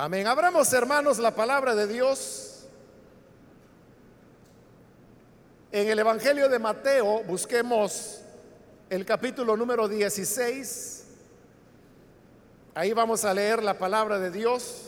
[0.00, 0.28] Amén.
[0.28, 2.68] Abramos, hermanos, la palabra de Dios.
[5.72, 8.20] En el Evangelio de Mateo busquemos
[8.90, 11.04] el capítulo número 16.
[12.76, 14.87] Ahí vamos a leer la palabra de Dios.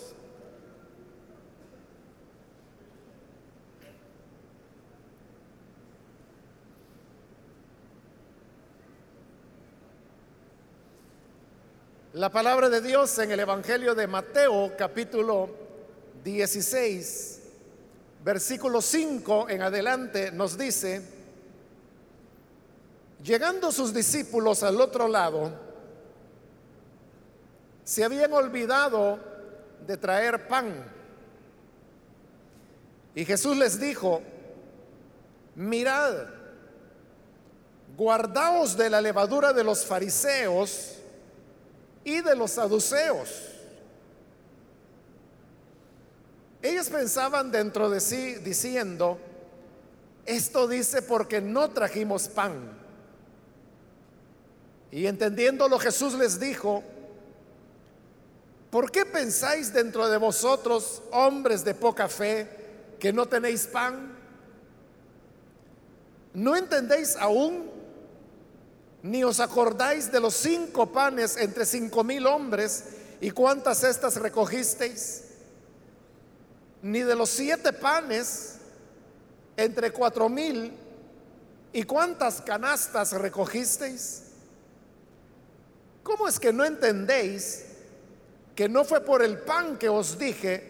[12.20, 15.48] La palabra de Dios en el Evangelio de Mateo capítulo
[16.22, 17.40] 16,
[18.22, 21.00] versículo 5 en adelante nos dice,
[23.24, 25.50] llegando sus discípulos al otro lado,
[27.84, 29.18] se habían olvidado
[29.86, 30.74] de traer pan.
[33.14, 34.20] Y Jesús les dijo,
[35.54, 36.26] mirad,
[37.96, 40.99] guardaos de la levadura de los fariseos,
[42.04, 43.28] y de los saduceos.
[46.62, 49.18] Ellos pensaban dentro de sí diciendo,
[50.26, 52.78] esto dice porque no trajimos pan.
[54.90, 56.82] Y entendiéndolo Jesús les dijo,
[58.70, 62.48] ¿por qué pensáis dentro de vosotros, hombres de poca fe,
[62.98, 64.18] que no tenéis pan?
[66.34, 67.79] ¿No entendéis aún
[69.02, 72.84] ni os acordáis de los cinco panes entre cinco mil hombres
[73.20, 75.24] y cuántas cestas recogisteis,
[76.82, 78.56] ni de los siete panes
[79.56, 80.72] entre cuatro mil
[81.72, 84.22] y cuántas canastas recogisteis.
[86.02, 87.66] ¿Cómo es que no entendéis
[88.54, 90.68] que no fue por el pan que os dije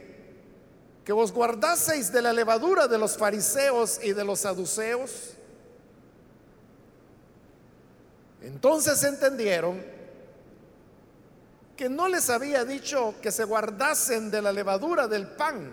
[1.04, 5.34] que os guardaseis de la levadura de los fariseos y de los saduceos?
[8.42, 9.82] Entonces entendieron
[11.76, 15.70] que no les había dicho que se guardasen de la levadura del pan,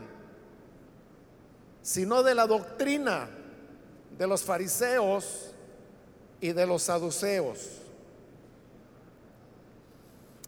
[1.81, 3.29] sino de la doctrina
[4.17, 5.51] de los fariseos
[6.41, 7.59] y de los saduceos.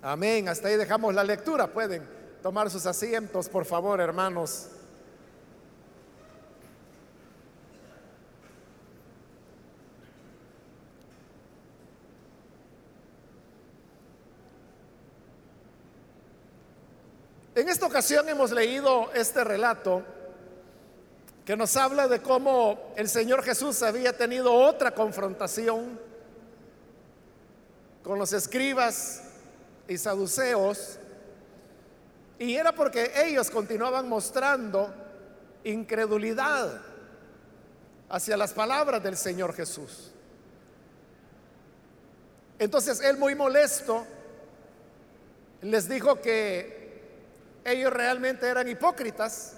[0.01, 0.47] Amén.
[0.47, 1.67] Hasta ahí dejamos la lectura.
[1.67, 2.07] Pueden
[2.41, 4.67] tomar sus asientos, por favor, hermanos.
[17.59, 20.01] En esta ocasión hemos leído este relato
[21.43, 25.99] que nos habla de cómo el Señor Jesús había tenido otra confrontación
[28.01, 29.23] con los escribas
[29.89, 30.99] y saduceos,
[32.37, 34.93] y era porque ellos continuaban mostrando
[35.65, 36.79] incredulidad
[38.07, 40.11] hacia las palabras del Señor Jesús.
[42.57, 44.07] Entonces él muy molesto
[45.61, 46.78] les dijo que
[47.65, 49.53] ellos realmente eran hipócritas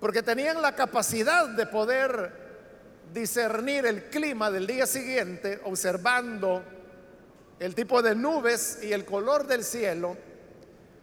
[0.00, 2.48] porque tenían la capacidad de poder
[3.12, 6.62] discernir el clima del día siguiente observando
[7.58, 10.16] el tipo de nubes y el color del cielo,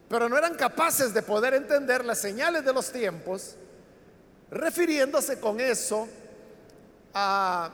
[0.07, 3.55] pero no eran capaces de poder entender las señales de los tiempos,
[4.51, 6.07] refiriéndose con eso
[7.13, 7.71] a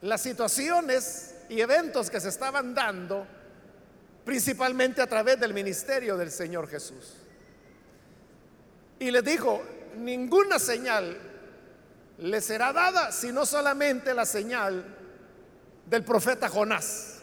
[0.00, 3.26] las situaciones y eventos que se estaban dando
[4.24, 7.16] principalmente a través del ministerio del Señor Jesús.
[8.98, 9.62] Y les dijo,
[9.96, 11.16] ninguna señal
[12.18, 14.84] le será dada, sino solamente la señal
[15.86, 17.18] del profeta Jonás.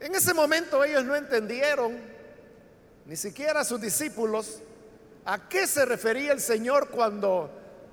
[0.00, 1.96] En ese momento ellos no entendieron,
[3.06, 4.60] ni siquiera sus discípulos,
[5.24, 7.50] a qué se refería el Señor cuando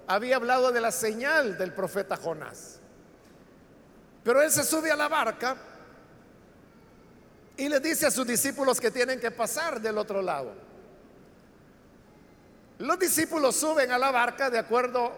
[0.08, 2.80] había hablado de la señal del profeta Jonás.
[4.24, 5.56] Pero él se sube a la barca
[7.60, 10.54] y le dice a sus discípulos que tienen que pasar del otro lado.
[12.78, 15.12] Los discípulos suben a la barca de acuerdo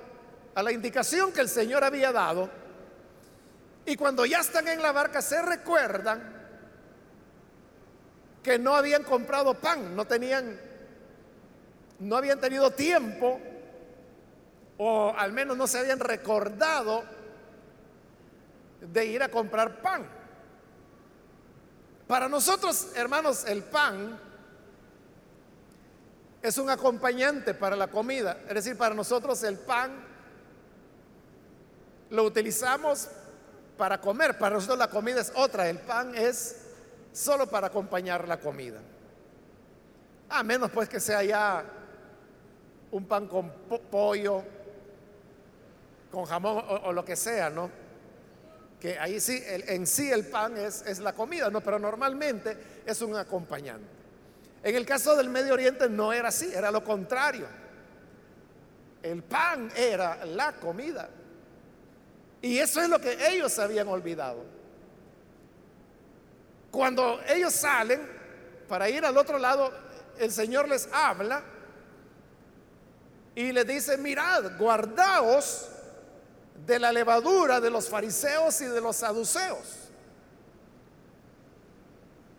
[0.56, 2.50] a la indicación que el Señor había dado.
[3.86, 6.34] Y cuando ya están en la barca se recuerdan
[8.42, 10.60] que no habían comprado pan, no tenían,
[12.00, 13.40] no habían tenido tiempo,
[14.80, 17.04] o al menos no se habían recordado
[18.82, 20.21] de ir a comprar pan.
[22.12, 24.20] Para nosotros, hermanos, el pan
[26.42, 28.38] es un acompañante para la comida.
[28.50, 29.94] Es decir, para nosotros el pan
[32.10, 33.08] lo utilizamos
[33.78, 34.38] para comer.
[34.38, 35.70] Para nosotros la comida es otra.
[35.70, 36.58] El pan es
[37.14, 38.82] solo para acompañar la comida.
[40.28, 41.64] A menos pues que sea ya
[42.92, 43.50] un pan con
[43.90, 44.44] pollo,
[46.12, 47.81] con jamón o lo que sea, ¿no?
[48.82, 51.62] Que ahí sí, en sí el pan es, es la comida, ¿no?
[51.62, 53.88] pero normalmente es un acompañante.
[54.64, 57.46] En el caso del Medio Oriente no era así, era lo contrario.
[59.04, 61.10] El pan era la comida.
[62.42, 64.44] Y eso es lo que ellos habían olvidado.
[66.72, 68.02] Cuando ellos salen
[68.68, 69.72] para ir al otro lado,
[70.18, 71.44] el Señor les habla
[73.36, 75.71] y les dice, mirad, guardaos
[76.66, 79.90] de la levadura de los fariseos y de los saduceos.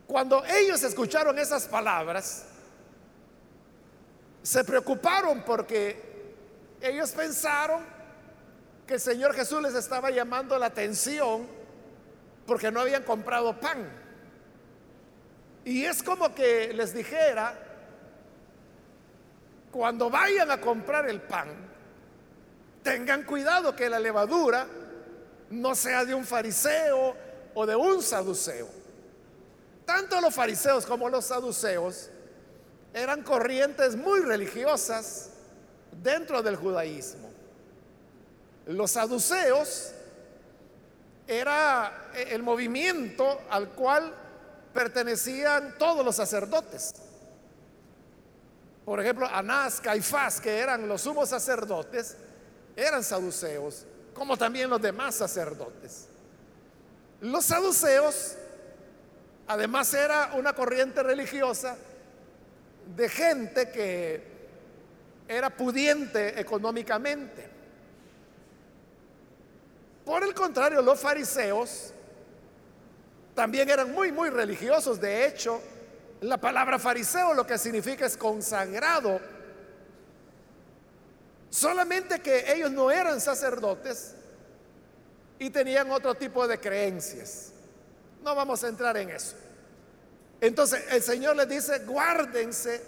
[0.06, 2.44] Cuando ellos escucharon esas palabras,
[4.42, 6.34] se preocuparon porque
[6.80, 7.82] ellos pensaron
[8.86, 11.46] que el Señor Jesús les estaba llamando la atención
[12.46, 13.88] porque no habían comprado pan.
[15.64, 17.56] Y es como que les dijera,
[19.70, 21.71] cuando vayan a comprar el pan,
[22.82, 24.66] tengan cuidado que la levadura
[25.50, 27.14] no sea de un fariseo
[27.54, 28.68] o de un saduceo.
[29.84, 32.10] Tanto los fariseos como los saduceos
[32.94, 35.30] eran corrientes muy religiosas
[36.02, 37.30] dentro del judaísmo.
[38.66, 39.92] Los saduceos
[41.26, 44.14] era el movimiento al cual
[44.72, 46.94] pertenecían todos los sacerdotes.
[48.84, 52.16] Por ejemplo, Anás, Caifás, que eran los sumos sacerdotes,
[52.76, 56.08] eran saduceos, como también los demás sacerdotes.
[57.20, 58.36] Los saduceos
[59.52, 61.76] Además era una corriente religiosa
[62.96, 64.22] de gente que
[65.28, 67.50] era pudiente económicamente.
[70.04, 71.92] Por el contrario, los fariseos
[73.34, 75.00] también eran muy, muy religiosos.
[75.00, 75.60] De hecho,
[76.22, 79.20] la palabra fariseo lo que significa es consagrado.
[81.52, 84.14] Solamente que ellos no eran sacerdotes
[85.38, 87.52] y tenían otro tipo de creencias.
[88.22, 89.36] No vamos a entrar en eso.
[90.40, 92.82] Entonces el Señor les dice, guárdense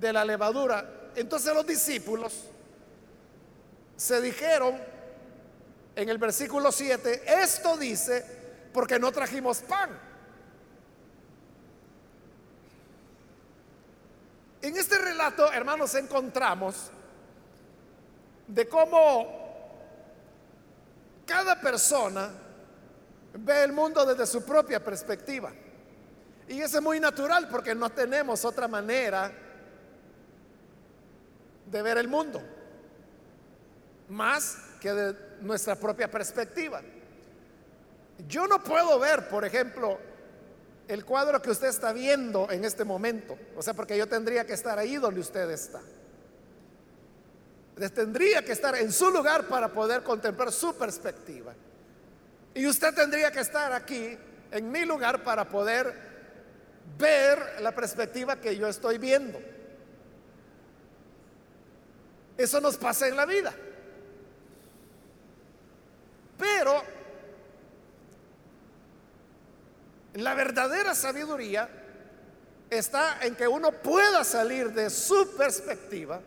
[0.00, 1.10] de la levadura.
[1.14, 2.32] Entonces los discípulos
[3.96, 4.76] se dijeron
[5.94, 8.26] en el versículo 7, esto dice
[8.72, 9.96] porque no trajimos pan.
[14.60, 16.90] En este relato, hermanos, encontramos
[18.46, 19.42] de cómo
[21.26, 22.30] cada persona
[23.34, 25.52] ve el mundo desde su propia perspectiva.
[26.48, 29.32] Y eso es muy natural porque no tenemos otra manera
[31.66, 32.42] de ver el mundo,
[34.08, 36.82] más que de nuestra propia perspectiva.
[38.28, 39.98] Yo no puedo ver, por ejemplo,
[40.88, 44.52] el cuadro que usted está viendo en este momento, o sea, porque yo tendría que
[44.52, 45.80] estar ahí donde usted está.
[47.90, 51.54] Tendría que estar en su lugar para poder contemplar su perspectiva.
[52.54, 54.16] Y usted tendría que estar aquí,
[54.50, 55.94] en mi lugar, para poder
[56.98, 59.40] ver la perspectiva que yo estoy viendo.
[62.36, 63.54] Eso nos pasa en la vida.
[66.38, 66.82] Pero
[70.14, 71.68] la verdadera sabiduría
[72.68, 76.20] está en que uno pueda salir de su perspectiva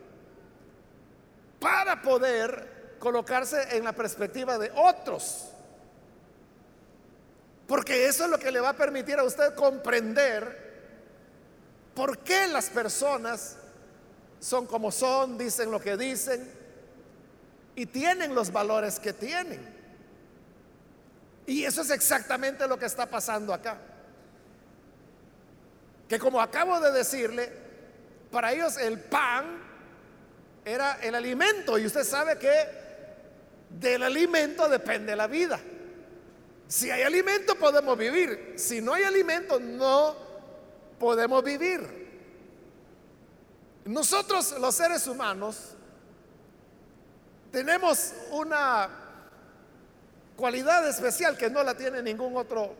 [1.66, 5.48] para poder colocarse en la perspectiva de otros.
[7.66, 10.64] Porque eso es lo que le va a permitir a usted comprender
[11.92, 13.56] por qué las personas
[14.38, 16.48] son como son, dicen lo que dicen
[17.74, 19.74] y tienen los valores que tienen.
[21.46, 23.76] Y eso es exactamente lo que está pasando acá.
[26.08, 27.52] Que como acabo de decirle,
[28.30, 29.65] para ellos el pan
[30.66, 32.50] era el alimento y usted sabe que
[33.70, 35.60] del alimento depende la vida.
[36.66, 38.54] Si hay alimento podemos vivir.
[38.56, 40.16] Si no hay alimento no
[40.98, 42.04] podemos vivir.
[43.84, 45.76] Nosotros los seres humanos
[47.52, 48.88] tenemos una
[50.34, 52.74] cualidad especial que no la tiene ningún otro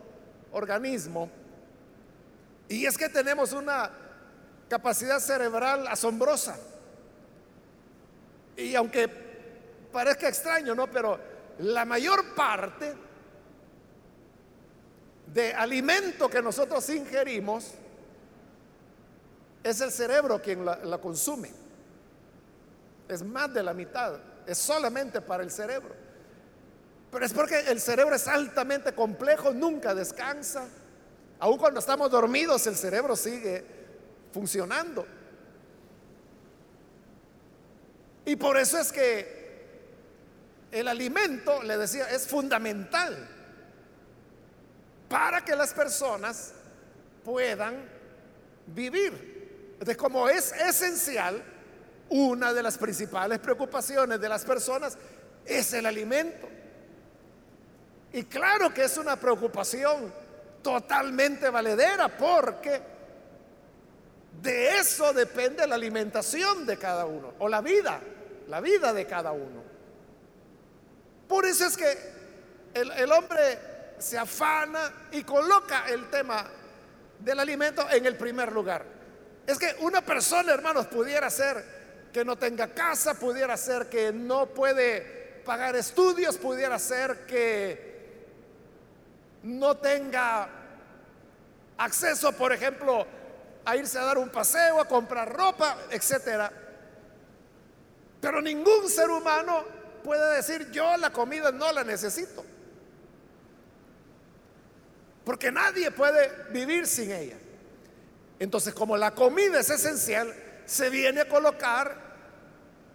[0.51, 1.31] organismo.
[2.67, 3.89] Y es que tenemos una
[4.67, 6.57] capacidad cerebral asombrosa.
[8.57, 9.07] Y aunque
[9.91, 10.87] parezca extraño, ¿no?
[10.87, 11.19] Pero
[11.59, 12.93] la mayor parte
[15.33, 17.73] de alimento que nosotros ingerimos,
[19.63, 21.51] es el cerebro quien la, consume.
[23.07, 25.93] Es más de la mitad, es solamente para el cerebro.
[27.11, 30.67] Pero es porque el cerebro es altamente complejo, nunca descansa.
[31.39, 33.63] Aun cuando estamos dormidos, el cerebro sigue
[34.31, 35.05] funcionando.
[38.27, 39.37] Y por eso es que
[40.69, 43.25] el alimento, le decía, es fundamental
[45.07, 46.51] para que las personas
[47.23, 47.89] puedan
[48.65, 49.69] vivir.
[49.71, 51.41] Entonces, como es esencial,
[52.09, 54.97] una de las principales preocupaciones de las personas
[55.45, 56.49] es el alimento.
[58.11, 60.13] Y claro que es una preocupación
[60.61, 62.81] totalmente valedera porque
[64.41, 68.01] de eso depende la alimentación de cada uno o la vida,
[68.47, 69.63] la vida de cada uno.
[71.27, 71.97] Por eso es que
[72.73, 73.59] el, hombre
[73.97, 76.45] se afana y coloca el tema
[77.19, 78.85] del alimento en el primer lugar.
[79.45, 84.47] Es que una persona, hermanos, pudiera ser que no tenga casa, pudiera ser que no
[84.47, 87.97] puede pagar estudios, pudiera ser que
[89.43, 90.49] no tenga
[91.77, 93.05] acceso, por ejemplo,
[93.65, 96.51] a irse a dar un paseo, a comprar ropa, etcétera.
[98.21, 99.63] Pero ningún ser humano
[100.03, 102.43] puede decir, yo la comida no la necesito.
[105.23, 107.37] Porque nadie puede vivir sin ella.
[108.39, 110.33] Entonces, como la comida es esencial,
[110.65, 112.07] se viene a colocar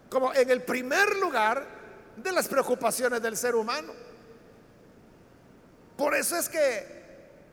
[0.08, 1.66] como en el primer lugar
[2.16, 3.92] de las preocupaciones del ser humano.
[5.96, 7.02] Por eso es que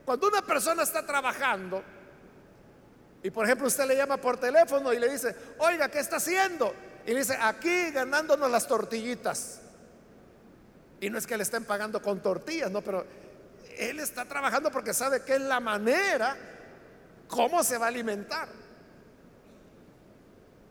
[0.04, 1.82] cuando una persona está trabajando
[3.22, 6.74] y por ejemplo usted le llama por teléfono y le dice, oiga, ¿qué está haciendo?
[7.06, 9.60] Y dice, aquí ganándonos las tortillitas.
[11.00, 13.06] Y no es que le estén pagando con tortillas, no, pero
[13.78, 16.36] él está trabajando porque sabe que es la manera
[17.26, 18.48] cómo se va a alimentar.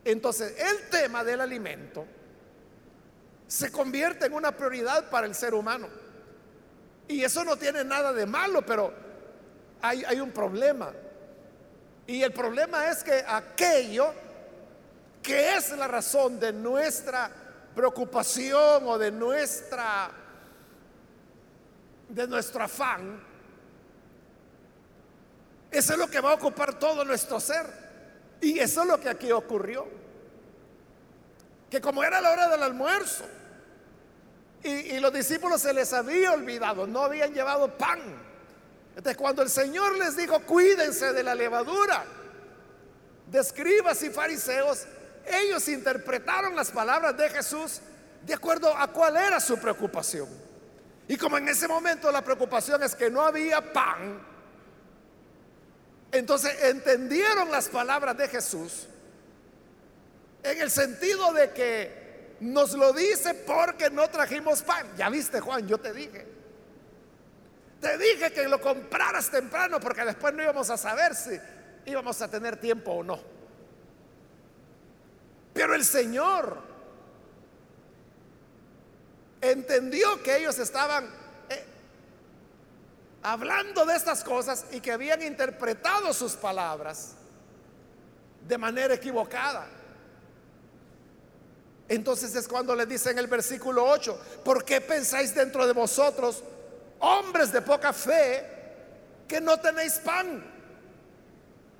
[0.06, 2.06] Entonces, el tema del alimento
[3.48, 5.88] se convierte en una prioridad para el ser humano.
[7.08, 8.94] Y eso no tiene nada de malo, pero
[9.82, 10.94] hay, hay un problema.
[12.06, 14.14] Y el problema es que aquello
[15.22, 17.30] que es la razón de nuestra
[17.76, 20.12] preocupación o de nuestra
[22.10, 23.22] de nuestro afán,
[25.72, 27.68] eso es lo que va a ocupar todo nuestro ser.
[28.42, 29.88] Y eso es lo que aquí ocurrió.
[31.70, 33.26] Que como era la hora del almuerzo
[34.64, 38.00] y, y los discípulos se les había olvidado, no habían llevado pan.
[38.96, 42.04] Entonces cuando el Señor les dijo, cuídense de la levadura,
[43.28, 44.88] de escribas y fariseos,
[45.30, 47.82] ellos interpretaron las palabras de Jesús
[48.26, 50.28] de acuerdo a cuál era su preocupación.
[51.08, 54.22] Y como en ese momento la preocupación es que no había pan,
[56.12, 58.88] entonces entendieron las palabras de Jesús
[60.44, 64.88] en el sentido de que nos lo dice porque no trajimos pan.
[64.98, 66.28] Ya viste Juan, yo te dije.
[67.82, 71.40] Te dije que lo compraras temprano porque después no íbamos a saber si
[71.86, 73.39] íbamos a tener tiempo o no.
[75.60, 76.58] Pero el Señor
[79.42, 81.10] entendió que ellos estaban
[81.50, 81.66] eh,
[83.24, 87.16] hablando de estas cosas y que habían interpretado sus palabras
[88.48, 89.68] de manera equivocada.
[91.90, 96.42] Entonces es cuando le dice en el versículo 8, ¿por qué pensáis dentro de vosotros,
[97.00, 98.46] hombres de poca fe,
[99.28, 100.59] que no tenéis pan?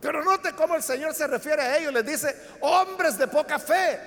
[0.02, 4.00] Pero note cómo el Señor se refiere a ellos, les dice, hombres de poca fe.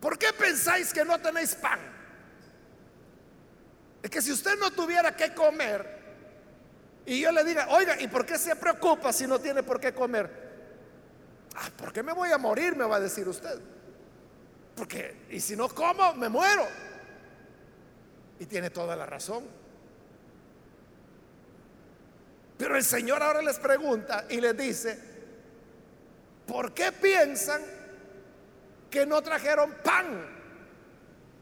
[0.00, 1.80] ¿Por qué pensáis que no tenéis pan?
[4.02, 6.02] Es que si usted no tuviera que comer
[7.06, 9.94] y yo le diga, oiga, ¿y por qué se preocupa si no tiene por qué
[9.94, 10.44] comer?
[11.54, 12.76] Ah, ¿por qué me voy a morir?
[12.76, 13.60] Me va a decir usted.
[14.74, 16.66] Porque, y si no como, me muero.
[18.40, 19.44] Y tiene toda la razón.
[22.56, 24.98] Pero el Señor ahora les pregunta y les dice,
[26.46, 27.62] ¿por qué piensan
[28.94, 30.24] que no trajeron pan.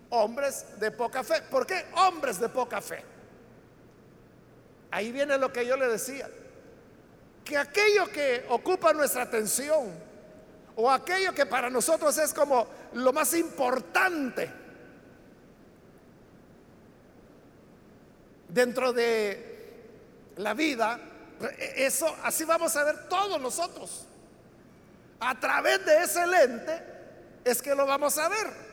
[0.08, 1.42] Hombres de poca fe.
[1.50, 1.84] ¿Por qué?
[1.96, 3.04] Hombres de poca fe.
[4.90, 6.30] Ahí viene lo que yo le decía.
[7.44, 9.92] Que aquello que ocupa nuestra atención
[10.76, 14.50] o aquello que para nosotros es como lo más importante
[18.48, 19.51] dentro de
[20.36, 20.98] la vida,
[21.76, 24.06] eso así vamos a ver todos nosotros.
[25.20, 26.82] A través de ese lente
[27.44, 28.72] es que lo vamos a ver.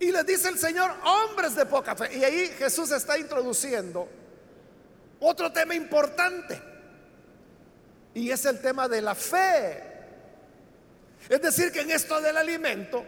[0.00, 2.16] Y les dice el Señor, hombres de poca fe.
[2.16, 4.08] Y ahí Jesús está introduciendo
[5.20, 6.60] otro tema importante.
[8.14, 9.92] Y es el tema de la fe.
[11.28, 13.04] Es decir, que en esto del alimento,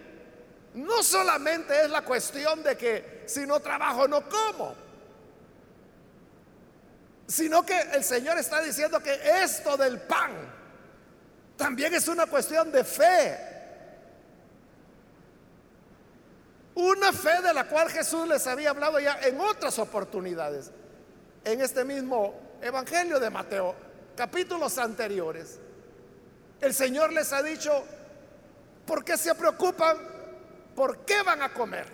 [0.75, 4.77] no solamente es la cuestión de que si no trabajo no como,
[7.27, 10.33] sino que el Señor está diciendo que esto del pan,
[11.57, 13.39] también es una cuestión de fe.
[16.75, 20.71] Una fe de la cual Jesús les había hablado ya en otras oportunidades.
[21.45, 23.75] en este mismo Evangelio de Mateo,
[24.17, 25.59] capítulos anteriores,
[26.61, 27.85] el Señor les ha dicho,
[28.87, 29.99] ¿por qué se preocupan?
[30.75, 31.87] ¿Por qué van a comer?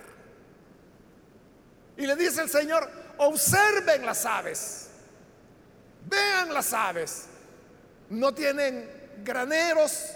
[1.97, 4.90] Y le dice el Señor, observen las aves,
[6.07, 7.27] vean las aves,
[8.09, 8.89] no tienen
[9.25, 10.13] graneros,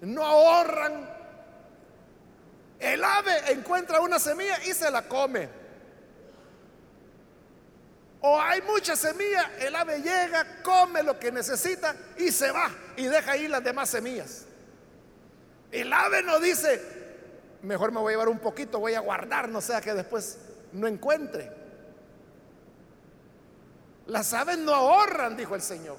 [0.00, 1.10] no ahorran.
[2.78, 5.48] El ave encuentra una semilla y se la come.
[8.20, 13.06] O hay mucha semilla, el ave llega, come lo que necesita y se va y
[13.06, 14.44] deja ahí las demás semillas.
[15.72, 16.80] El ave no dice,
[17.62, 20.38] mejor me voy a llevar un poquito, voy a guardar, no sea que después
[20.72, 21.61] no encuentre.
[24.06, 25.98] Las aves no ahorran, dijo el Señor.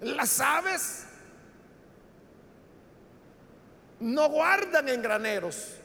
[0.00, 1.06] Las aves
[4.00, 5.76] no guardan en graneros.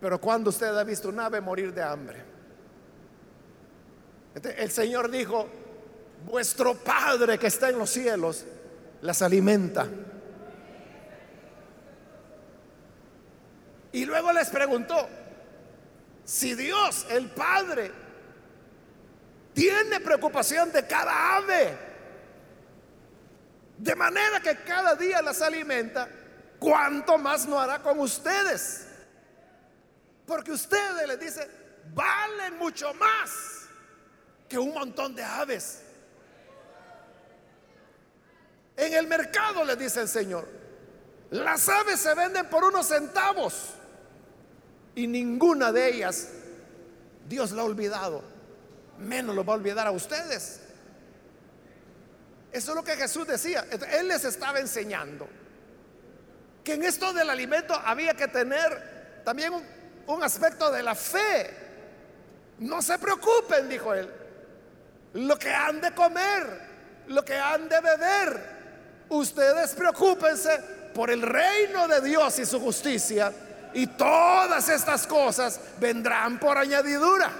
[0.00, 2.22] Pero cuando usted ha visto un ave morir de hambre?
[4.56, 5.46] El Señor dijo,
[6.26, 8.44] vuestro Padre que está en los cielos
[9.02, 9.88] las alimenta.
[13.92, 15.08] Y luego les preguntó,
[16.30, 17.90] si Dios, el Padre,
[19.52, 21.76] tiene preocupación de cada ave,
[23.76, 26.08] de manera que cada día las alimenta,
[26.60, 28.86] ¿cuánto más no hará con ustedes?
[30.24, 31.50] Porque ustedes les dice,
[31.92, 33.66] valen mucho más
[34.48, 35.82] que un montón de aves.
[38.76, 40.48] En el mercado, les dice el Señor,
[41.30, 43.79] las aves se venden por unos centavos
[44.94, 46.28] y ninguna de ellas
[47.28, 48.22] Dios la ha olvidado.
[48.98, 50.60] Menos lo va a olvidar a ustedes.
[52.52, 53.64] Eso es lo que Jesús decía.
[53.92, 55.28] Él les estaba enseñando
[56.64, 59.80] que en esto del alimento había que tener también un
[60.14, 61.50] un aspecto de la fe.
[62.58, 64.08] No se preocupen, dijo él.
[65.14, 66.60] Lo que han de comer,
[67.08, 68.60] lo que han de beber.
[69.08, 70.50] Ustedes preocúpense
[70.94, 73.32] por el reino de Dios y su justicia.
[73.74, 77.30] Y todas estas cosas vendrán por añadidura.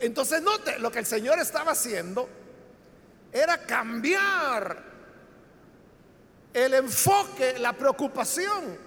[0.00, 2.28] Entonces note, lo que el Señor estaba haciendo
[3.32, 4.76] era cambiar
[6.52, 8.78] el enfoque, la preocupación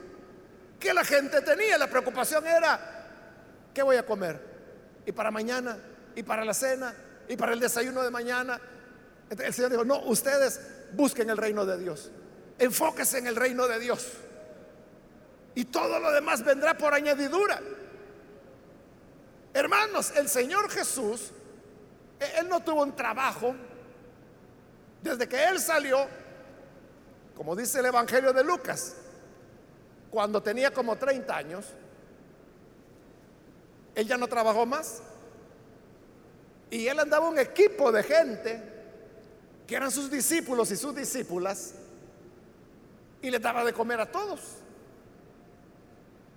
[0.80, 1.78] que la gente tenía.
[1.78, 2.80] La preocupación era,
[3.74, 4.40] ¿qué voy a comer?
[5.06, 5.78] Y para mañana,
[6.16, 6.94] y para la cena,
[7.28, 8.60] y para el desayuno de mañana.
[9.30, 10.62] el Señor dijo, no, ustedes
[10.94, 12.12] busquen el reino de Dios.
[12.60, 14.08] Enfóquense en el reino de Dios.
[15.58, 17.60] Y todo lo demás vendrá por añadidura.
[19.56, 21.32] Hermanos, el Señor Jesús,
[22.20, 23.56] e-, Él no tuvo un trabajo.
[25.02, 26.06] Desde que Él salió,
[27.36, 28.98] como dice el Evangelio de Lucas,
[30.12, 31.66] cuando tenía como 30 años,
[33.96, 35.02] él ya no trabajó más.
[36.70, 38.62] Y él andaba un equipo de gente
[39.66, 41.74] que eran sus discípulos y sus discípulas
[43.24, 44.57] y les daba de comer a todos.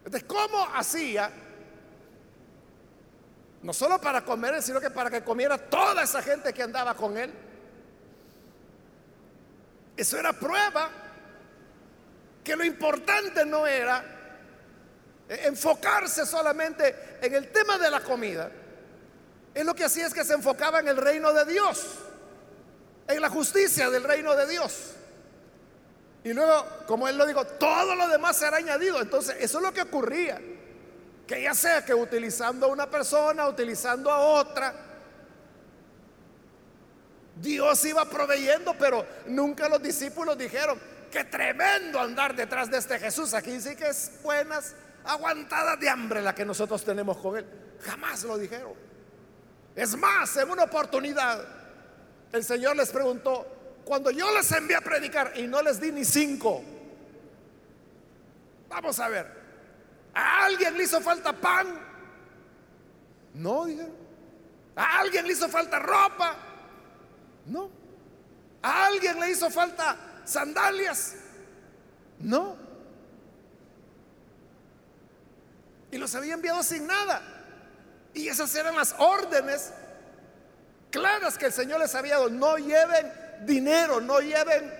[0.04, 1.30] Entonces, ¿cómo hacía?
[3.62, 7.16] No solo para comer, sino que para que comiera toda esa gente que andaba con
[7.16, 7.32] él.
[9.96, 10.88] Eso era prueba
[12.42, 14.02] que lo importante no era
[15.28, 18.50] enfocarse solamente en el tema de la comida.
[19.52, 21.84] Es lo que hacía es que se enfocaba en el reino de Dios,
[23.06, 24.94] en la justicia del reino de Dios.
[26.22, 29.00] Y luego, como él lo dijo, todo lo demás será añadido.
[29.00, 30.40] Entonces, eso es lo que ocurría.
[31.26, 34.74] Que ya sea que utilizando a una persona, utilizando a otra,
[37.36, 40.78] Dios iba proveyendo, pero nunca los discípulos dijeron,
[41.10, 43.32] qué tremendo andar detrás de este Jesús.
[43.32, 47.46] Aquí sí que es buenas aguantadas de hambre la que nosotros tenemos con él.
[47.82, 48.74] Jamás lo dijeron.
[49.74, 51.42] Es más, en una oportunidad,
[52.32, 53.59] el Señor les preguntó,
[53.90, 56.62] cuando yo les envié a predicar y no les di ni cinco,
[58.68, 59.26] vamos a ver,
[60.14, 61.76] ¿a alguien le hizo falta pan?
[63.34, 63.90] No, dijeron.
[64.76, 66.36] ¿A alguien le hizo falta ropa?
[67.46, 67.68] No.
[68.62, 71.16] ¿A alguien le hizo falta sandalias.
[72.20, 72.56] No.
[75.90, 77.22] Y los había enviado sin nada.
[78.14, 79.72] Y esas eran las órdenes
[80.92, 82.30] claras que el Señor les había dado.
[82.30, 84.72] No lleven dinero, no lleven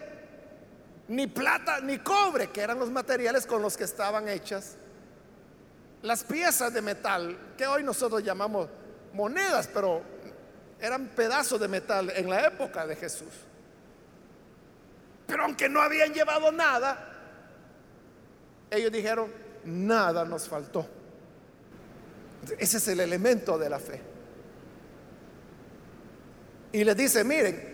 [1.09, 4.77] ni plata ni cobre, que eran los materiales con los que estaban hechas
[6.03, 8.69] las piezas de metal, que hoy nosotros llamamos
[9.13, 10.03] monedas, pero
[10.81, 13.29] eran pedazos de metal en la época de Jesús.
[15.27, 17.07] Pero aunque no habían llevado nada,
[18.71, 19.31] ellos dijeron,
[19.65, 20.87] nada nos faltó.
[22.59, 24.01] Ese es el elemento de la fe.
[26.73, 27.70] Y les dice, miren,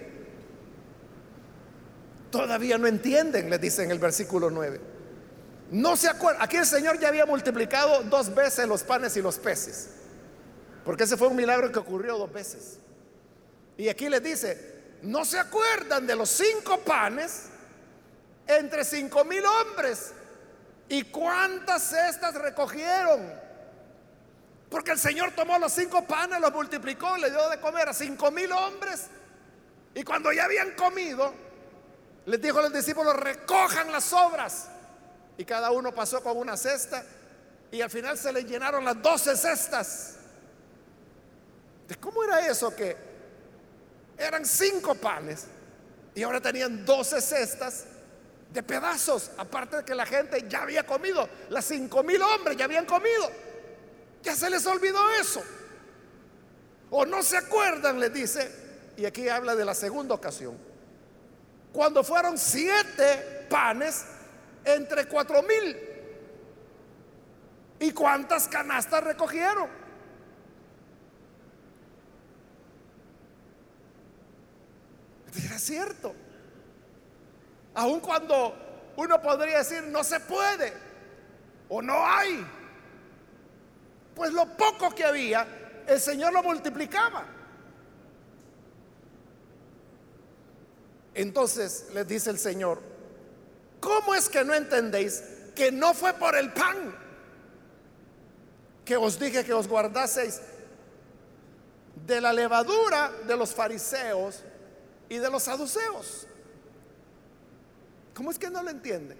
[2.36, 4.80] todavía no entienden, les dice en el versículo 9.
[5.70, 9.38] No se acuerdan, aquí el Señor ya había multiplicado dos veces los panes y los
[9.38, 9.90] peces,
[10.84, 12.78] porque ese fue un milagro que ocurrió dos veces.
[13.76, 17.46] Y aquí les dice, no se acuerdan de los cinco panes
[18.46, 20.12] entre cinco mil hombres
[20.88, 23.46] y cuántas cestas recogieron.
[24.70, 28.30] Porque el Señor tomó los cinco panes, los multiplicó, le dio de comer a cinco
[28.30, 29.06] mil hombres.
[29.94, 31.32] Y cuando ya habían comido,
[32.26, 34.66] les dijo a los discípulos, recojan las sobras.
[35.38, 37.04] Y cada uno pasó con una cesta.
[37.70, 40.16] Y al final se les llenaron las doce cestas.
[41.88, 42.96] ¿De cómo era eso que
[44.18, 45.46] eran cinco panes
[46.14, 47.84] y ahora tenían doce cestas
[48.52, 49.30] de pedazos?
[49.38, 53.30] Aparte de que la gente ya había comido, las cinco mil hombres ya habían comido.
[54.24, 55.42] Ya se les olvidó eso.
[56.90, 58.50] O no se acuerdan, les dice.
[58.96, 60.75] Y aquí habla de la segunda ocasión.
[61.76, 64.06] Cuando fueron siete panes
[64.64, 65.76] entre cuatro mil.
[67.78, 69.68] ¿Y cuántas canastas recogieron?
[75.44, 76.14] Era cierto.
[77.74, 78.56] Aun cuando
[78.96, 80.72] uno podría decir no se puede
[81.68, 82.42] o no hay.
[84.14, 85.46] Pues lo poco que había,
[85.86, 87.35] el Señor lo multiplicaba.
[91.16, 92.78] Entonces les dice el Señor,
[93.80, 95.22] ¿cómo es que no entendéis
[95.54, 96.94] que no fue por el pan
[98.84, 100.42] que os dije que os guardaseis
[102.06, 104.42] de la levadura de los fariseos
[105.08, 106.26] y de los saduceos?
[108.12, 109.16] ¿Cómo es que no lo entiende?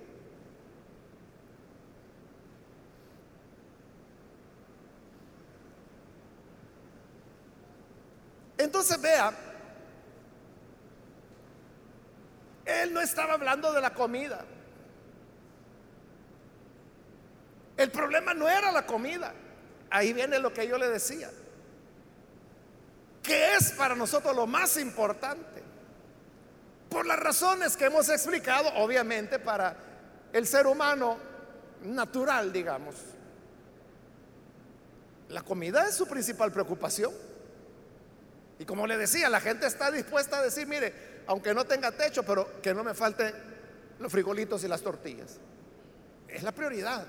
[8.59, 9.35] Entonces vea,
[12.67, 14.45] él no estaba hablando de la comida.
[17.77, 19.33] El problema no era la comida.
[19.91, 21.31] Ahí viene lo que yo le decía.
[23.23, 25.63] Que es para nosotros lo más importante.
[26.89, 29.77] Por las razones que hemos explicado, obviamente, para
[30.33, 31.19] el ser humano
[31.83, 32.97] natural, digamos.
[35.29, 37.13] La comida es su principal preocupación.
[38.59, 40.95] Y como le decía, la gente está dispuesta a decir, mire,
[41.27, 43.33] aunque no tenga techo, pero que no me falten
[43.99, 45.39] los frijolitos y las tortillas.
[46.29, 47.07] Es la prioridad.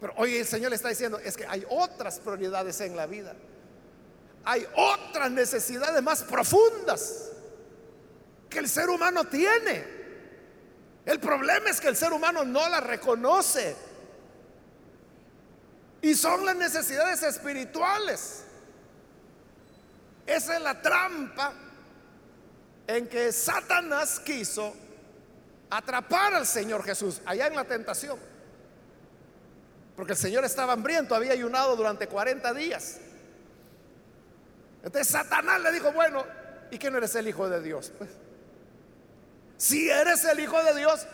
[0.00, 3.34] Pero hoy el Señor le está diciendo, es que hay otras prioridades en la vida.
[4.44, 7.32] Hay otras necesidades más profundas
[8.48, 9.84] que el ser humano tiene.
[11.04, 13.76] El problema es que el ser humano no las reconoce.
[16.02, 18.44] Y son las necesidades espirituales.
[20.26, 21.52] Esa es la trampa
[22.96, 24.74] en que Satanás quiso
[25.70, 28.18] atrapar al Señor Jesús allá en la tentación.
[29.94, 32.98] Porque el Señor estaba hambriento, había ayunado durante 40 días.
[34.82, 36.24] Entonces Satanás le dijo, bueno,
[36.72, 37.92] ¿y quién eres el Hijo de Dios?
[37.96, 38.10] Pues,
[39.56, 41.06] si eres el Hijo de Dios,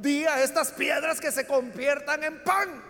[0.00, 2.82] di a estas piedras que se conviertan en pan.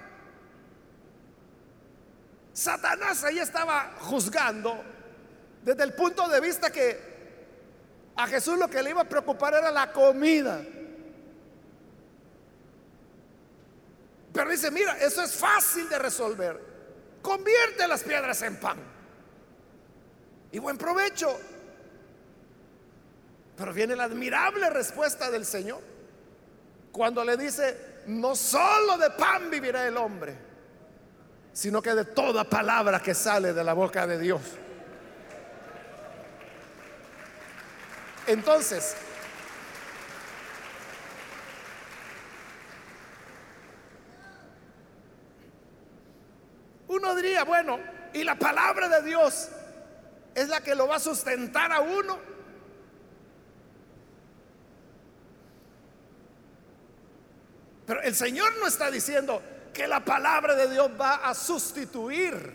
[2.53, 4.81] Satanás ahí estaba juzgando
[5.65, 7.08] desde el punto de vista que
[8.19, 10.61] a Jesús lo que le iba a preocupar era la comida.
[14.33, 16.61] Pero dice, mira, eso es fácil de resolver.
[17.23, 18.79] Convierte las piedras en pan.
[20.51, 21.39] Y buen provecho.
[23.57, 25.81] Pero viene la admirable respuesta del Señor.
[26.91, 30.37] Cuando le dice, no solo de pan vivirá el hombre,
[31.53, 34.41] sino que de toda palabra que sale de la boca de Dios.
[38.29, 38.95] Entonces,
[46.89, 47.79] uno diría, bueno,
[48.13, 49.49] y la palabra de Dios
[50.35, 52.19] es la que lo va a sustentar a uno.
[57.87, 59.41] Pero el Señor no está diciendo
[59.73, 62.53] que la palabra de Dios va a sustituir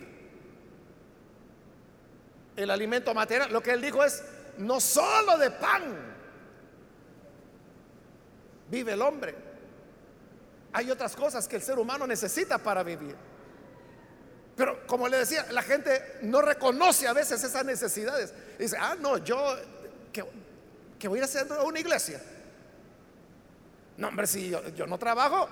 [2.54, 3.52] el alimento material.
[3.52, 4.22] Lo que Él dijo es,
[4.58, 6.14] no solo de pan
[8.70, 9.34] vive el hombre.
[10.72, 13.14] Hay otras cosas que el ser humano necesita para vivir.
[14.56, 18.32] Pero como le decía, la gente no reconoce a veces esas necesidades.
[18.58, 19.56] Dice, ah, no, yo
[20.12, 22.20] que, voy a hacer una iglesia.
[23.96, 25.48] No, hombre, si yo, yo, no trabajo,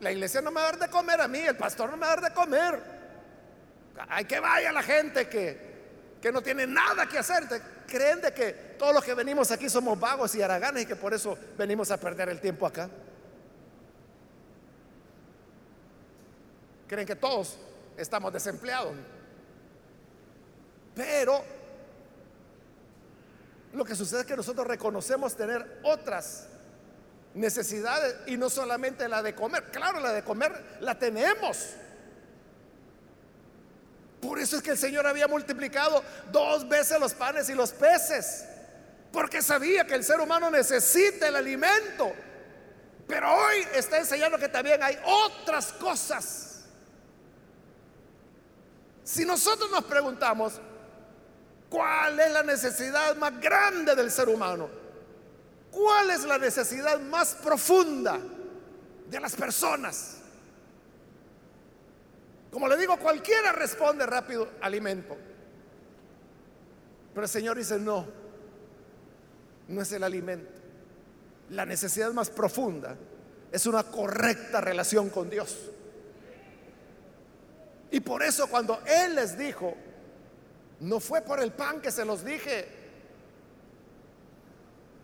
[0.00, 2.06] la iglesia no me va a dar de comer a mí, el pastor no me
[2.06, 2.82] va a dar de comer.
[4.08, 7.46] Hay que vaya la gente que, que no tiene nada que hacer.
[7.88, 11.14] Creen de que todos los que venimos aquí somos vagos y haraganes y que por
[11.14, 12.88] eso venimos a perder el tiempo acá.
[16.86, 17.56] Creen que todos
[17.96, 18.92] estamos desempleados.
[20.94, 21.42] Pero
[23.72, 26.46] lo que sucede es que nosotros reconocemos tener otras
[27.32, 29.64] necesidades y no solamente la de comer.
[29.70, 31.74] Claro, la de comer la tenemos.
[34.20, 36.02] Por eso es que el Señor había multiplicado
[36.32, 38.44] dos veces los panes y los peces.
[39.12, 42.12] Porque sabía que el ser humano necesita el alimento.
[43.06, 46.64] Pero hoy está enseñando que también hay otras cosas.
[49.02, 50.60] Si nosotros nos preguntamos,
[51.70, 54.68] ¿cuál es la necesidad más grande del ser humano?
[55.70, 58.18] ¿Cuál es la necesidad más profunda
[59.08, 60.17] de las personas?
[62.50, 65.16] Como le digo, cualquiera responde rápido alimento.
[67.12, 68.06] Pero el Señor dice, no,
[69.68, 70.50] no es el alimento.
[71.50, 72.96] La necesidad más profunda
[73.50, 75.56] es una correcta relación con Dios.
[77.90, 79.74] Y por eso cuando Él les dijo,
[80.80, 82.68] no fue por el pan que se los dije,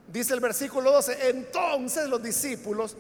[0.09, 2.96] dice el versículo 12, entonces los discípulos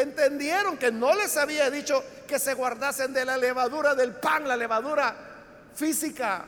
[0.00, 4.56] entendieron que no les había dicho que se guardasen de la levadura del pan, la
[4.56, 5.14] levadura
[5.74, 6.44] física,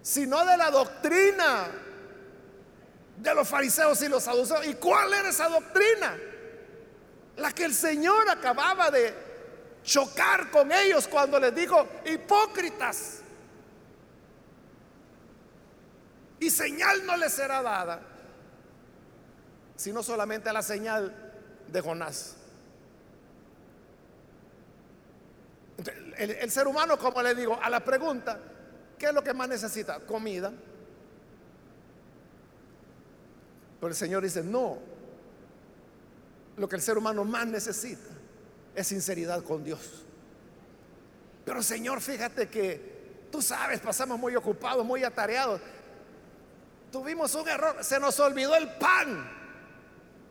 [0.00, 1.66] sino de la doctrina
[3.16, 4.66] de los fariseos y los saduceos.
[4.66, 6.16] ¿Y cuál era esa doctrina?
[7.36, 9.14] La que el Señor acababa de
[9.82, 13.18] chocar con ellos cuando les dijo, hipócritas.
[16.38, 18.00] Y señal no les será dada,
[19.76, 21.31] sino solamente la señal
[21.72, 22.36] de Jonás.
[26.18, 28.38] El, ser humano, como le digo, a la pregunta,
[28.98, 29.98] ¿qué es lo que más necesita?
[30.00, 30.52] Comida.
[33.80, 34.78] Pero el Señor dice, no,
[36.56, 38.10] lo que el ser humano más necesita
[38.74, 40.04] es sinceridad con Dios.
[41.44, 45.60] Pero Señor, fíjate que tú sabes, pasamos muy ocupados, muy atareados.
[46.92, 49.41] Tuvimos un error, se nos olvidó el pan.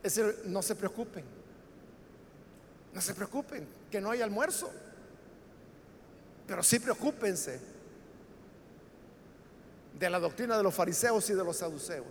[0.04, 1.24] Es decir, no se preocupen.
[2.94, 4.72] No se preocupen que no hay almuerzo.
[6.48, 7.60] Pero sí preocúpense
[9.98, 12.08] de la doctrina de los fariseos y de los saduceos.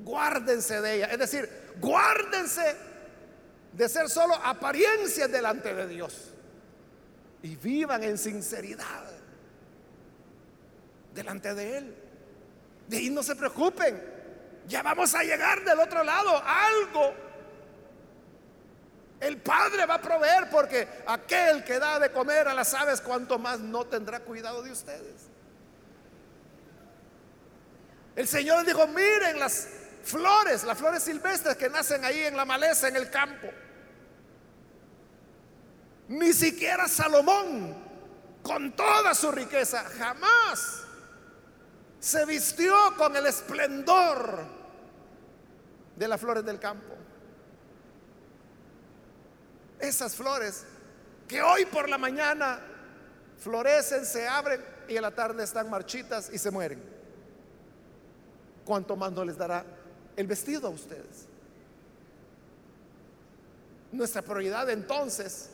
[0.00, 1.06] Guárdense de ella.
[1.06, 2.76] Es decir, guárdense
[3.72, 6.30] de ser solo apariencias delante de Dios.
[7.42, 9.10] Y vivan en sinceridad
[11.14, 11.94] delante de Él.
[12.92, 14.15] Ahí no se preocupen
[14.66, 17.14] ya vamos a llegar del otro lado, algo.
[19.20, 23.38] El Padre va a proveer porque aquel que da de comer a las aves, cuanto
[23.38, 25.28] más no tendrá cuidado de ustedes.
[28.14, 29.68] El Señor dijo, miren las
[30.02, 33.48] flores, las flores silvestres que nacen ahí en la maleza, en el campo.
[36.08, 37.76] Ni siquiera Salomón,
[38.42, 40.82] con toda su riqueza, jamás
[41.98, 44.55] se vistió con el esplendor
[45.96, 46.94] de las flores del campo.
[49.80, 50.64] Esas flores
[51.26, 52.60] que hoy por la mañana
[53.38, 56.82] florecen, se abren y en la tarde están marchitas y se mueren.
[58.64, 59.64] ¿Cuánto más no les dará
[60.16, 61.26] el vestido a ustedes?
[63.92, 65.50] Nuestra prioridad entonces,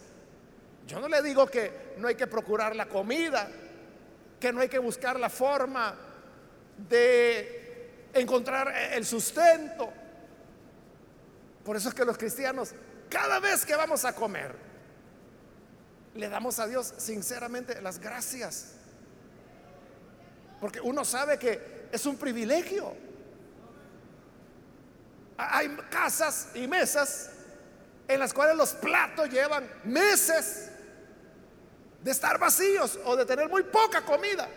[0.87, 3.49] yo no le digo que no hay que procurar la comida,
[4.41, 5.95] que no hay que buscar la forma
[6.89, 9.93] de encontrar el sustento,
[11.65, 12.75] por eso es que los cristianos,
[13.09, 14.55] cada vez que vamos a comer,
[16.15, 18.75] le damos a Dios sinceramente las gracias.
[20.61, 22.95] Porque uno sabe que es un privilegio.
[25.37, 27.31] Hay casas y mesas
[28.07, 30.71] en las cuales los platos llevan meses
[32.03, 34.49] de estar vacíos o de tener muy poca comida.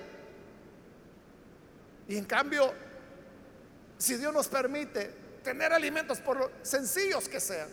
[2.08, 2.74] Y en cambio,
[3.98, 7.70] si Dios nos permite tener alimentos, por lo sencillos que sean,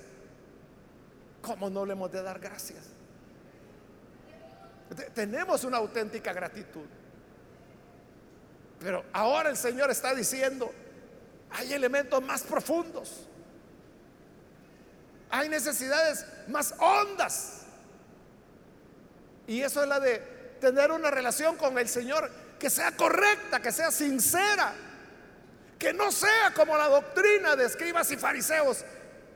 [1.40, 2.84] ¿cómo no le hemos de dar gracias?
[5.14, 6.84] Tenemos una auténtica gratitud.
[8.78, 10.70] Pero ahora el Señor está diciendo,
[11.50, 13.26] hay elementos más profundos.
[15.30, 17.62] Hay necesidades más hondas.
[19.46, 20.18] Y eso es la de
[20.60, 24.74] tener una relación con el Señor que sea correcta, que sea sincera
[25.82, 28.84] que no sea como la doctrina de escribas y fariseos,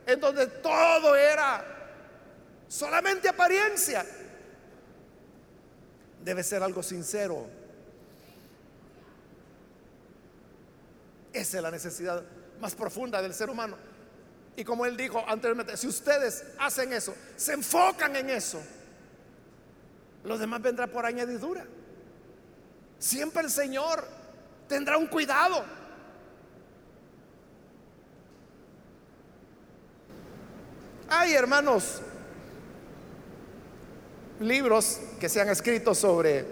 [0.07, 1.65] en donde todo era
[2.69, 4.07] solamente apariencia.
[6.23, 7.49] debe ser algo sincero.
[11.33, 12.23] Esa es la necesidad
[12.61, 13.77] más profunda del ser humano.
[14.55, 18.63] Y como él dijo anteriormente, si ustedes hacen eso, se enfocan en eso,
[20.23, 21.67] lo demás vendrá por añadidura.
[23.01, 24.07] Siempre el Señor
[24.69, 25.86] tendrá un cuidado.
[31.09, 32.01] Hay hermanos
[34.41, 36.45] libros que se han escrito sobre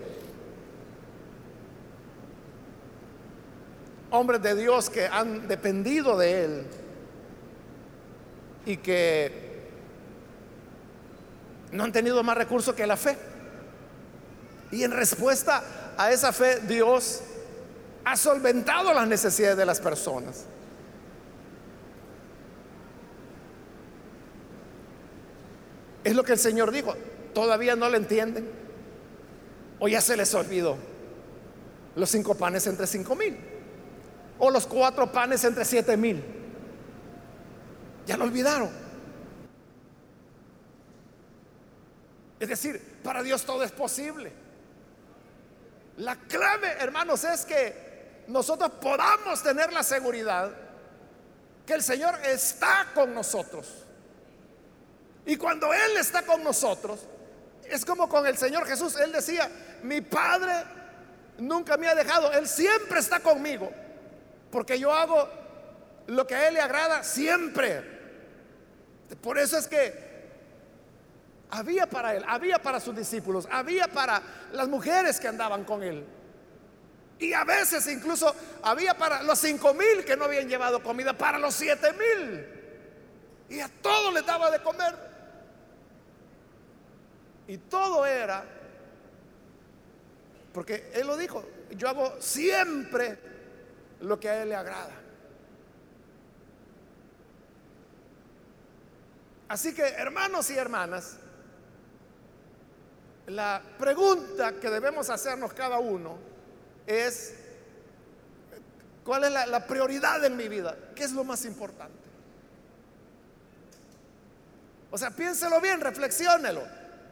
[4.11, 6.67] hombres de Dios que han dependido de Él
[8.65, 9.69] y que
[11.73, 13.19] no han tenido más recursos que la fe.
[14.71, 17.23] Y en respuesta a esa fe, Dios
[18.05, 20.45] ha solventado las necesidades de las personas.
[26.05, 26.95] Es lo que el Señor dijo.
[27.33, 28.49] ¿Todavía no lo entienden?
[29.81, 30.77] ¿O ya se les olvidó?
[31.97, 33.37] Los cinco panes entre cinco mil.
[34.39, 36.23] O los cuatro panes entre siete mil.
[38.07, 38.71] Ya lo olvidaron.
[42.39, 44.33] Es decir, para Dios todo es posible.
[45.97, 50.53] La clave, hermanos, es que nosotros podamos tener la seguridad
[51.65, 53.84] que el Señor está con nosotros.
[55.27, 57.01] Y cuando Él está con nosotros,
[57.65, 58.97] es como con el Señor Jesús.
[58.97, 59.51] Él decía,
[59.83, 60.53] mi Padre
[61.39, 63.71] nunca me ha dejado, Él siempre está conmigo,
[64.51, 65.29] porque yo hago
[66.07, 67.95] lo que a Él le agrada siempre.
[69.23, 70.05] Por eso es que
[71.51, 76.05] había para Él, había para sus discípulos, había para las mujeres que andaban con Él.
[77.19, 81.39] Y a veces incluso había para los cinco mil que no habían llevado comida, para
[81.39, 82.47] los siete mil.
[83.49, 85.14] Y a todos les daba de comer.
[87.47, 88.45] Y todo era,
[90.53, 93.19] porque Él lo dijo, yo hago siempre
[94.01, 94.95] lo que a Él le agrada.
[99.49, 101.19] Así que, hermanos y hermanas,
[103.27, 106.19] la pregunta que debemos hacernos cada uno
[106.87, 107.35] es,
[109.05, 110.77] ¿cuál es la, prioridad en mi vida?
[110.95, 112.05] ¿Qué es lo más importante?
[114.91, 116.63] O sea, piénselo bien, reflexiónelo.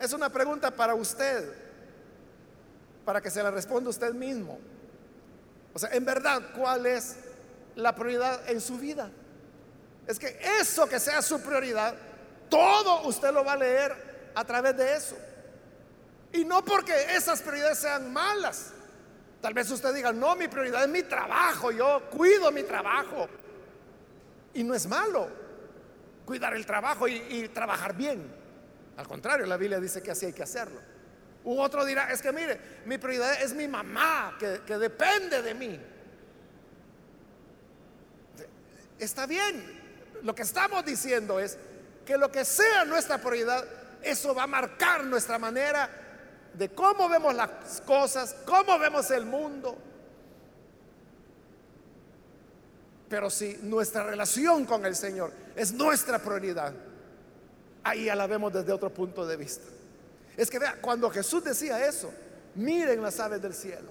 [0.03, 1.53] Es una pregunta para usted,
[3.05, 4.59] para que se la responda usted mismo.
[5.73, 7.17] O sea, en verdad, ¿cuál es
[7.77, 9.11] la prioridad en su vida?
[10.07, 11.95] Es que eso que sea su prioridad,
[12.49, 15.17] todo usted lo va a leer a través de eso.
[16.33, 18.73] Y no porque esas prioridades sean malas.
[19.41, 23.29] Tal vez usted diga, no, mi prioridad es mi trabajo, yo cuido mi trabajo.
[24.55, 25.29] Y no es malo
[26.25, 28.42] cuidar el trabajo y, trabajar bien.
[28.97, 30.81] Al contrario, la Biblia dice que así hay que hacerlo.
[31.45, 35.55] U otro dirá, es que mire, mi prioridad es mi mamá, que, que depende de
[35.55, 35.81] mí.
[38.99, 39.81] Está bien.
[40.23, 41.59] Lo que estamos diciendo es
[42.07, 43.65] que lo que sea nuestra prioridad,
[44.03, 45.91] eso va a marcar nuestra manera
[46.55, 49.77] de cómo vemos las cosas, cómo vemos el mundo.
[53.09, 56.73] Pero si nuestra relación con el Señor es nuestra prioridad,
[57.85, 59.67] ahí ya la vemos desde otro punto de vista.
[60.37, 62.13] Es que vea, cuando Jesús decía eso,
[62.55, 63.91] miren las aves del cielo.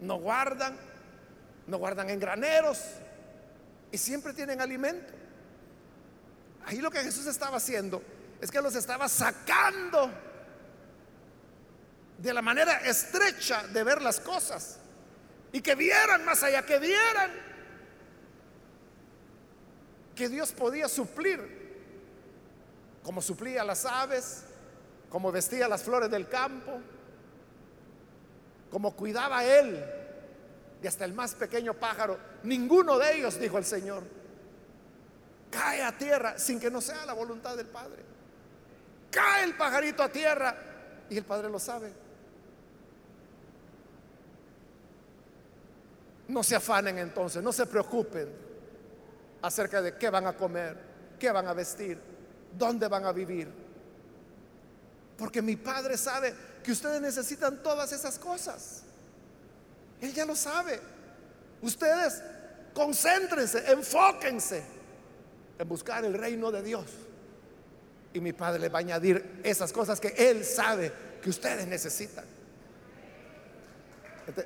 [0.00, 0.76] No guardan,
[1.66, 2.80] no guardan en graneros
[3.90, 5.12] y siempre tienen alimento.
[6.66, 8.02] Ahí lo que Jesús estaba haciendo
[8.40, 10.10] es que los estaba sacando
[12.18, 14.78] de la manera estrecha de ver las cosas
[15.52, 17.30] y que vieran más allá, que vieran
[20.14, 21.62] que Dios podía suplir,
[23.02, 24.44] como suplía las aves,
[25.08, 26.80] como vestía las flores del campo,
[28.70, 29.84] como cuidaba Él
[30.82, 32.18] y hasta el más pequeño pájaro.
[32.42, 34.02] Ninguno de ellos, dijo el Señor,
[35.50, 38.02] cae a tierra sin que no sea la voluntad del Padre.
[39.10, 40.56] Cae el pajarito a tierra
[41.10, 41.92] y el Padre lo sabe.
[46.28, 48.51] No se afanen entonces, no se preocupen
[49.42, 50.76] acerca de qué van a comer,
[51.18, 51.98] qué van a vestir,
[52.56, 53.48] dónde van a vivir.
[55.18, 56.32] Porque mi Padre sabe
[56.62, 58.82] que ustedes necesitan todas esas cosas.
[60.00, 60.80] Él ya lo sabe.
[61.60, 62.22] Ustedes
[62.74, 64.62] concéntrense, enfóquense
[65.58, 66.86] en buscar el reino de Dios.
[68.12, 72.24] Y mi Padre le va a añadir esas cosas que Él sabe que ustedes necesitan.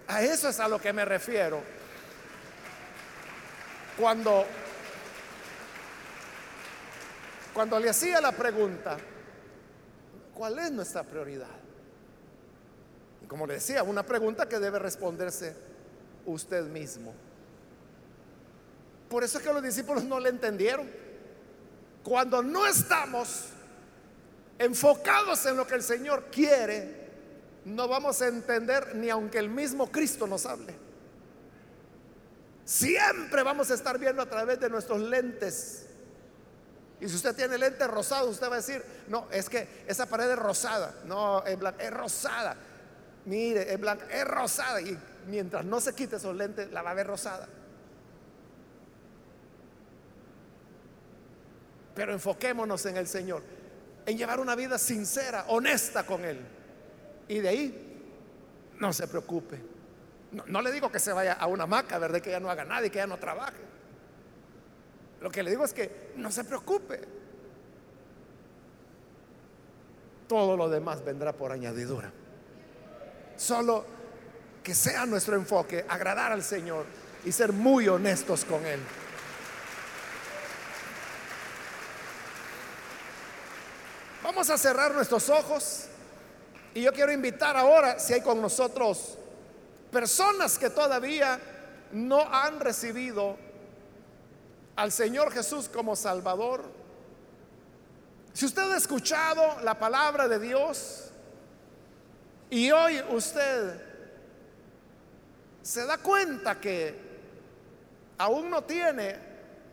[0.08, 1.62] a eso es a lo que me refiero.
[3.98, 4.44] Cuando
[7.56, 8.98] cuando le hacía la pregunta,
[10.36, 11.48] ¿Cuál es nuestra prioridad?
[13.24, 15.56] Y como le decía, una pregunta que debe responderse
[16.26, 17.14] usted mismo.
[19.08, 20.90] Por eso es que los discípulos no le entendieron.
[22.04, 23.46] Cuando no estamos
[24.58, 27.08] enfocados en lo que el Señor quiere,
[27.64, 30.74] no vamos a entender ni aunque el mismo Cristo nos hable.
[32.66, 35.85] Siempre vamos a estar viendo a través de nuestros lentes.
[37.00, 40.30] Y si usted tiene lente rosado, usted va a decir, no, es que esa pared
[40.30, 40.94] es rosada.
[41.04, 42.56] No, es blanca, es rosada.
[43.26, 44.80] Mire, es blanca, es rosada.
[44.80, 47.48] Y mientras no se quite esos lentes, la va a ver rosada.
[51.94, 53.42] Pero enfoquémonos en el Señor,
[54.04, 56.40] en llevar una vida sincera, honesta con Él.
[57.28, 57.86] Y de ahí,
[58.78, 59.60] no se preocupe.
[60.46, 62.20] No, le digo que se vaya a una hamaca, ¿verdad?
[62.20, 63.56] Que ya no haga nada y que ya no trabaje.
[65.20, 67.00] Lo que le digo es que no se preocupe.
[70.28, 72.12] Todo lo demás vendrá por añadidura.
[73.36, 73.84] Solo
[74.62, 76.84] que sea nuestro enfoque agradar al Señor
[77.24, 78.80] y ser muy honestos con Él.
[84.22, 85.86] Vamos a cerrar nuestros ojos
[86.74, 89.16] y yo quiero invitar ahora, si hay con nosotros
[89.90, 91.40] personas que todavía
[91.92, 93.38] no han recibido
[94.76, 96.64] al Señor Jesús como Salvador.
[98.34, 101.10] Si usted ha escuchado la palabra de Dios
[102.50, 103.82] y hoy usted
[105.62, 106.94] se da cuenta que
[108.18, 109.16] aún no tiene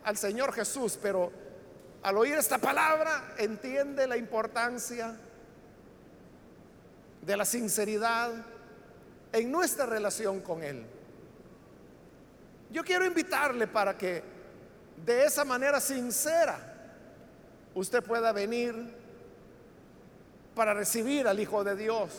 [0.02, 1.30] al Señor Jesús, pero
[2.02, 5.14] al oír esta palabra entiende la importancia
[7.20, 8.32] de la sinceridad
[9.32, 10.84] en nuestra relación con Él.
[12.70, 14.33] Yo quiero invitarle para que
[15.04, 16.58] de esa manera sincera
[17.74, 18.74] usted pueda venir
[20.54, 22.10] para recibir al Hijo de Dios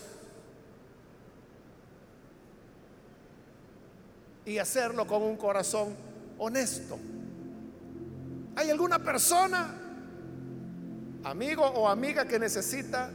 [4.46, 5.96] y hacerlo con un corazón
[6.38, 7.00] honesto.
[8.56, 9.74] ¿Hay alguna persona,
[11.24, 13.10] amigo o amiga que necesita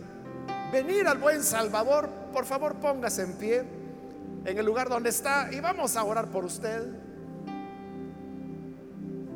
[0.73, 3.65] venir al buen Salvador, por favor póngase en pie
[4.45, 6.87] en el lugar donde está y vamos a orar por usted.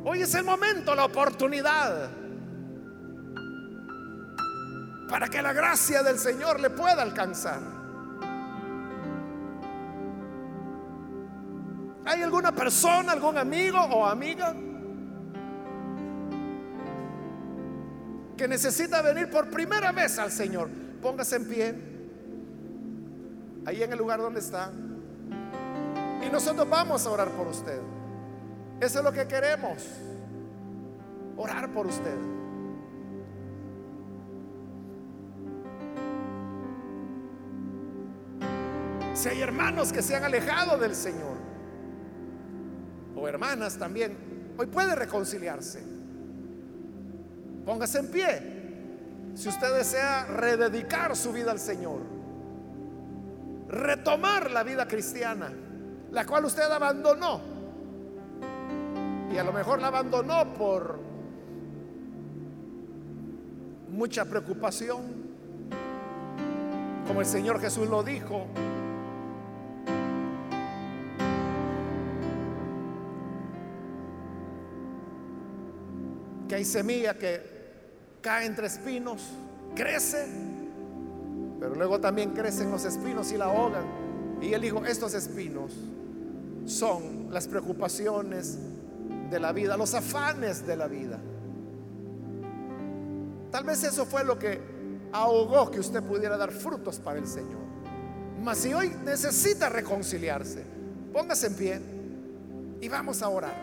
[0.07, 2.11] Hoy es el momento, la oportunidad
[5.09, 7.61] para que la gracia del Señor le pueda alcanzar.
[12.05, 14.55] ¿Hay alguna persona, algún amigo o amiga
[18.36, 20.68] que necesita venir por primera vez al Señor?
[21.00, 21.74] Póngase en pie.
[23.64, 24.70] Ahí en el lugar donde está.
[26.26, 27.93] Y nosotros vamos a orar por usted.
[28.80, 29.84] Eso es lo que queremos.
[31.36, 32.16] Orar por usted.
[39.14, 41.36] Si hay hermanos que se han alejado del Señor,
[43.16, 44.16] o hermanas también,
[44.58, 45.82] hoy puede reconciliarse.
[47.64, 48.54] Póngase en pie
[49.34, 52.00] si usted desea rededicar su vida al Señor,
[53.68, 55.52] retomar la vida cristiana,
[56.10, 57.40] la cual usted abandonó,
[59.35, 60.97] y a lo mejor la abandonó por
[63.91, 65.03] mucha preocupación,
[67.05, 68.47] como el Señor Jesús lo dijo,
[76.49, 77.43] que hay semilla que
[78.20, 79.30] cae entre espinos,
[79.74, 80.28] crece,
[81.59, 83.85] pero luego también crecen los espinos y la ahogan.
[84.41, 85.72] Y él dijo, estos espinos
[86.66, 88.59] son las preocupaciones
[89.35, 91.18] de la vida, los afanes de la vida.
[93.51, 94.61] Tal vez eso fue lo que
[95.11, 97.59] ahogó que usted pudiera dar frutos para el Señor.
[98.41, 100.62] Mas si hoy necesita reconciliarse,
[101.12, 101.80] póngase en pie
[102.80, 103.57] y vamos a orar.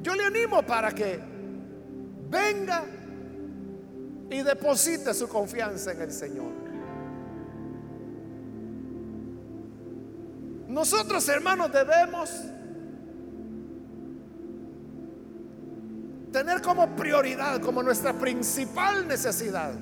[0.00, 1.18] Yo le animo para que
[2.30, 2.84] venga
[4.30, 6.52] y deposite su confianza en el Señor.
[10.68, 12.30] Nosotros hermanos debemos
[16.32, 19.72] tener como prioridad, como nuestra principal necesidad,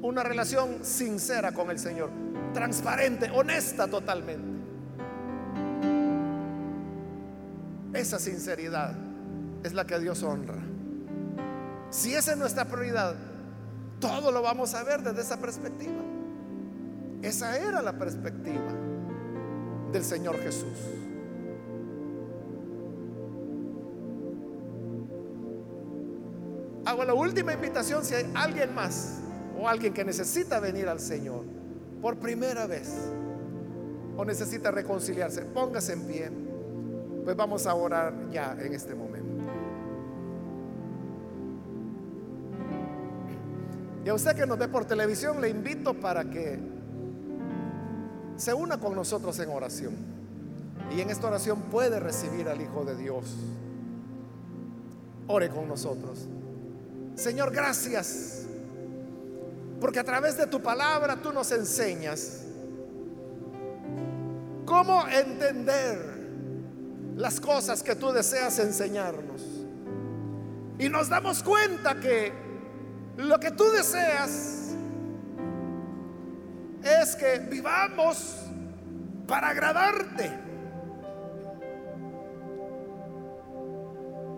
[0.00, 2.10] una relación sincera con el Señor,
[2.54, 4.58] transparente, honesta totalmente.
[7.92, 8.94] Esa sinceridad
[9.64, 10.62] es la que Dios honra.
[11.90, 13.16] Si esa es nuestra prioridad,
[13.98, 16.02] todo lo vamos a ver desde esa perspectiva.
[17.22, 18.72] Esa era la perspectiva
[19.90, 20.78] del Señor Jesús.
[26.88, 29.18] Hago la última invitación si hay alguien más
[29.60, 31.44] o alguien que necesita venir al Señor
[32.00, 33.10] por primera vez
[34.16, 36.30] o necesita reconciliarse, póngase en pie.
[37.24, 39.28] Pues vamos a orar ya en este momento.
[44.06, 46.58] Y a usted que nos ve por televisión, le invito para que
[48.36, 49.94] se una con nosotros en oración.
[50.96, 53.36] Y en esta oración puede recibir al Hijo de Dios.
[55.26, 56.26] Ore con nosotros.
[57.18, 58.44] Señor, gracias.
[59.80, 62.44] Porque a través de tu palabra tú nos enseñas
[64.64, 65.98] cómo entender
[67.16, 69.42] las cosas que tú deseas enseñarnos.
[70.78, 72.32] Y nos damos cuenta que
[73.16, 74.74] lo que tú deseas
[76.84, 78.36] es que vivamos
[79.26, 80.30] para agradarte,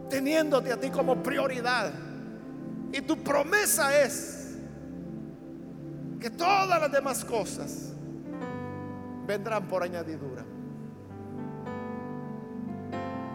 [0.09, 2.10] teniéndote a ti como prioridad.
[2.93, 4.57] Y tu promesa es
[6.20, 7.93] que todas las demás cosas
[9.26, 10.45] vendrán por añadidura.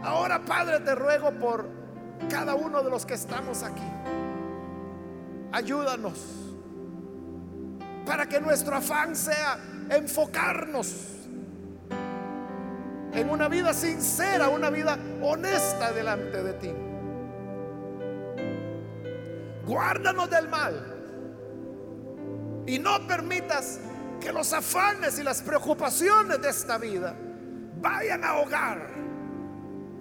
[0.03, 1.67] Ahora, Padre, te ruego por
[2.29, 3.89] cada uno de los que estamos aquí.
[5.51, 6.19] Ayúdanos
[8.05, 9.57] para que nuestro afán sea
[9.89, 11.15] enfocarnos
[13.13, 16.71] en una vida sincera, una vida honesta delante de ti.
[19.65, 20.95] Guárdanos del mal
[22.67, 23.79] y no permitas
[24.19, 27.15] que los afanes y las preocupaciones de esta vida
[27.81, 28.89] vayan a ahogar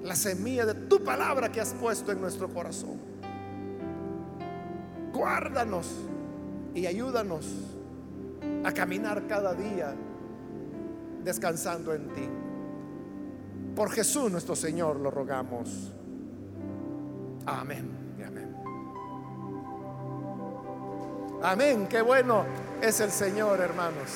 [0.02, 3.00] la semilla de tu palabra que has puesto en nuestro corazón.
[5.12, 5.90] Guárdanos
[6.74, 7.46] y ayúdanos
[8.64, 9.94] a caminar cada día
[11.22, 12.28] descansando en ti.
[13.74, 15.92] Por Jesús nuestro Señor lo rogamos.
[17.46, 18.03] Amén.
[21.44, 22.46] Amén, qué bueno
[22.80, 24.08] es el Señor, hermanos.